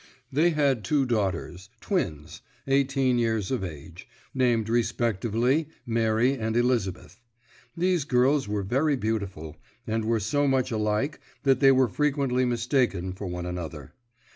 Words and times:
They 0.31 0.49
had 0.49 0.83
two 0.83 1.05
daughters, 1.05 1.69
twins, 1.79 2.41
eighteen 2.65 3.19
years 3.19 3.51
of 3.51 3.63
age, 3.63 4.07
named 4.33 4.67
respectively 4.67 5.67
Mary 5.85 6.33
and 6.39 6.57
Elizabeth. 6.57 7.19
These 7.77 8.05
girls 8.05 8.47
were 8.47 8.63
very 8.63 8.95
beautiful, 8.95 9.57
and 9.85 10.05
were 10.05 10.19
so 10.19 10.47
much 10.47 10.71
alike 10.71 11.19
that 11.43 11.59
they 11.59 11.71
were 11.71 11.87
frequently 11.87 12.45
mistaken 12.45 13.13
for 13.13 13.27
one 13.27 13.45
another. 13.45 13.93